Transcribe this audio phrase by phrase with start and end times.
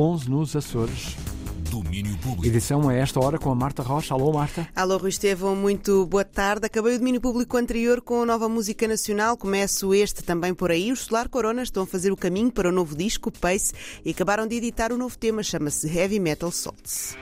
[0.00, 1.14] 11 nos Açores.
[1.70, 2.46] Domínio Público.
[2.46, 4.14] Edição a esta hora com a Marta Rocha.
[4.14, 4.66] Alô, Marta.
[4.74, 6.64] Alô, Rui Estevão, muito boa tarde.
[6.64, 9.36] Acabei o domínio público anterior com a nova música nacional.
[9.36, 10.90] Começo este também por aí.
[10.90, 14.46] Os Solar Corona estão a fazer o caminho para o novo disco, Pace, e acabaram
[14.46, 17.14] de editar o novo tema, chama-se Heavy Metal Salts.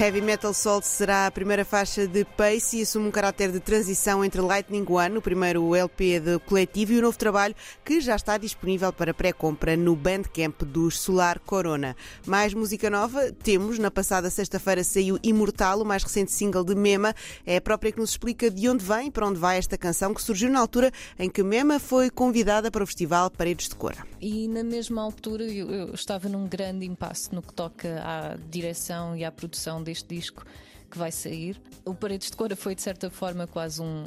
[0.00, 4.24] Heavy Metal Salt será a primeira faixa de Pace e assume um caráter de transição
[4.24, 8.38] entre Lightning One, o primeiro LP do coletivo, e o novo trabalho que já está
[8.38, 11.94] disponível para pré-compra no Bandcamp dos Solar Corona.
[12.24, 13.78] Mais música nova temos.
[13.78, 17.14] Na passada sexta-feira saiu Imortal, o mais recente single de Mema.
[17.44, 20.14] É a própria que nos explica de onde vem e para onde vai esta canção,
[20.14, 23.98] que surgiu na altura em que Mema foi convidada para o festival Paredes de Cora.
[24.18, 29.14] E na mesma altura eu, eu estava num grande impasse no que toca à direção
[29.14, 30.44] e à produção deste disco
[30.90, 31.60] que vai sair.
[31.84, 34.04] O Paredes de Cora foi, de certa forma, quase um,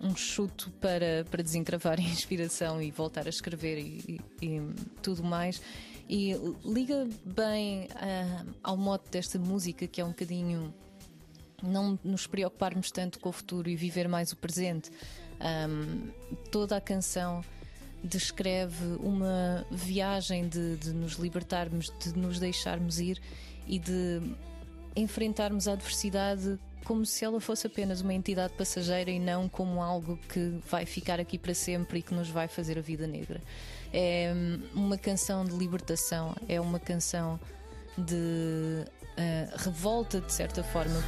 [0.00, 4.60] um chuto para, para desencravar a inspiração e voltar a escrever e, e, e
[5.02, 5.60] tudo mais.
[6.08, 10.72] E liga bem uh, ao mote desta música, que é um bocadinho
[11.62, 14.90] não nos preocuparmos tanto com o futuro e viver mais o presente.
[15.40, 16.10] Um,
[16.50, 17.42] toda a canção
[18.04, 23.20] descreve uma viagem de, de nos libertarmos, de nos deixarmos ir
[23.66, 24.20] e de
[24.96, 30.16] enfrentarmos a adversidade como se ela fosse apenas uma entidade passageira e não como algo
[30.28, 33.40] que vai ficar aqui para sempre e que nos vai fazer a vida negra.
[33.92, 37.40] É hum, uma canção de libertação, é uma canção
[37.98, 41.02] de uh, revolta, de certa forma.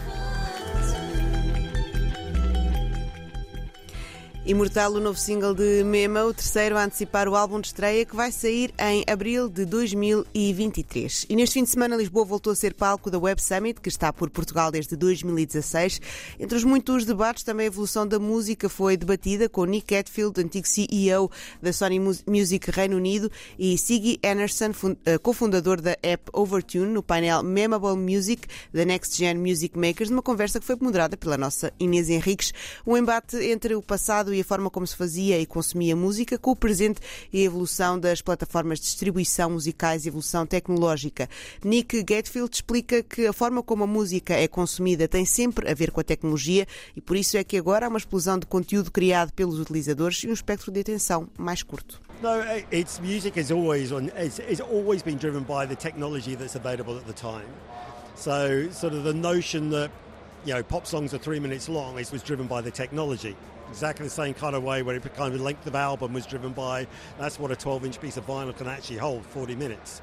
[4.48, 8.16] Imortal, o novo single de Mema, o terceiro a antecipar o álbum de estreia que
[8.16, 11.26] vai sair em abril de 2023.
[11.28, 14.10] E neste fim de semana, Lisboa voltou a ser palco da Web Summit, que está
[14.10, 16.00] por Portugal desde 2016.
[16.40, 20.66] Entre os muitos debates, também a evolução da música foi debatida com Nick Hetfield, antigo
[20.66, 24.72] CEO da Sony Music Reino Unido, e Siggy Anderson,
[25.04, 30.22] eh, cofundador da app Overtune, no painel Memable Music da Next Gen Music Makers, numa
[30.22, 32.50] conversa que foi moderada pela nossa Inês Henriques.
[32.86, 36.38] Um embate entre o passado e e a forma como se fazia e consumia música,
[36.38, 37.00] com o presente
[37.32, 41.28] e a evolução das plataformas de distribuição musicais e evolução tecnológica.
[41.64, 45.90] Nick Gatfield explica que a forma como a música é consumida tem sempre a ver
[45.90, 46.66] com a tecnologia
[46.96, 50.28] e por isso é que agora há uma explosão de conteúdo criado pelos utilizadores e
[50.28, 52.00] um espectro de atenção mais curto.
[52.22, 52.30] No,
[52.72, 54.06] it's music is always on.
[54.16, 57.46] It's, it's always been driven by the technology that's available at the time.
[58.16, 59.92] So, sort of the notion that
[60.44, 63.36] you know pop songs are three minutes long it was driven by the technology.
[63.68, 66.52] exactly the same kind of way where it kind of length of album was driven
[66.52, 66.86] by
[67.18, 70.00] that's what a 12 inch piece of vinyl can actually hold 40 minutes.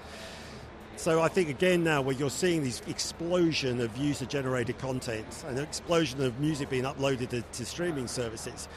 [0.97, 5.57] So I think again now where you're seeing this explosion of user generated content and
[5.57, 8.69] an explosion of music being uploaded to, to streaming services,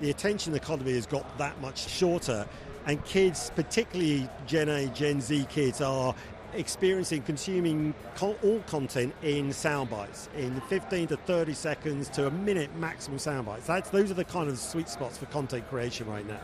[0.00, 2.46] the attention economy has got that much shorter
[2.86, 6.14] and kids, particularly Gen A, Gen Z kids, are
[6.54, 12.74] experiencing consuming all content in sound bites, in 15 to 30 seconds to a minute
[12.76, 13.66] maximum sound bites.
[13.66, 16.40] That's, those are the kind of sweet spots for content creation right now.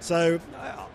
[0.00, 0.38] So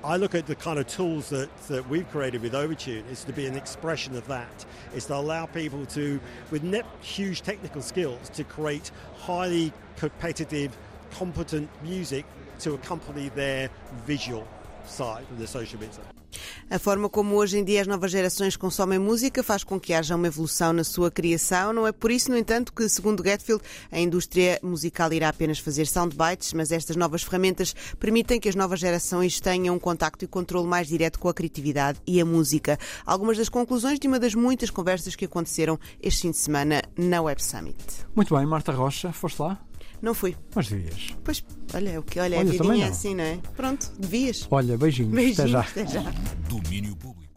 [0.04, 3.34] I look at the kind of tools that, that we've created with Overtune is to
[3.34, 4.66] be an expression of that.
[4.94, 6.20] Is to allow people to,
[6.52, 10.78] with net huge technical skills, to create highly competitive,
[11.10, 12.24] competent music
[12.60, 13.72] to accompany their
[14.06, 14.48] visual
[14.88, 16.20] side of the social media.
[16.70, 20.16] A forma como hoje em dia as novas gerações consomem música faz com que haja
[20.16, 21.74] uma evolução na sua criação.
[21.74, 25.88] Não é por isso, no entanto, que, segundo Getfield, a indústria musical irá apenas fazer
[25.88, 30.68] soundbites, mas estas novas ferramentas permitem que as novas gerações tenham um contacto e controle
[30.68, 32.78] mais direto com a criatividade e a música.
[33.06, 37.22] Algumas das conclusões de uma das muitas conversas que aconteceram este fim de semana na
[37.22, 37.84] Web Summit.
[38.16, 39.60] Muito bem, Marta Rocha, foste lá?
[40.02, 40.36] Não fui.
[40.56, 41.16] Mas devias.
[41.24, 41.44] Pois,
[41.74, 43.38] olha, o que olha, olha a vidinha é assim, não é?
[43.56, 44.48] Pronto, devias.
[44.50, 45.14] Olha, beijinhos.
[45.14, 45.60] Beijinhos, até já.
[45.62, 46.14] Até já.
[46.48, 47.29] Domínio público.